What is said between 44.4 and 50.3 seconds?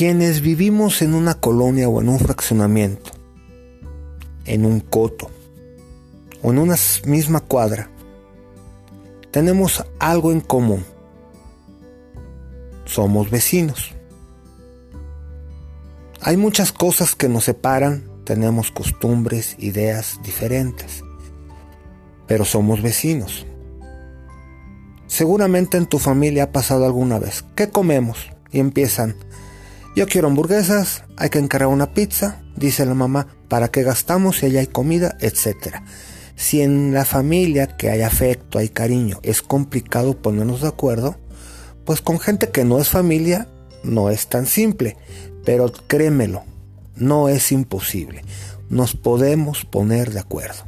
simple. Pero créemelo, no es imposible. Nos podemos poner de